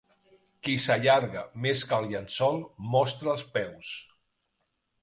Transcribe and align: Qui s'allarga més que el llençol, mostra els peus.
Qui 0.67 0.77
s'allarga 0.85 1.43
més 1.67 1.83
que 1.91 2.01
el 2.01 2.09
llençol, 2.15 2.59
mostra 2.97 3.35
els 3.37 3.47
peus. 3.59 3.97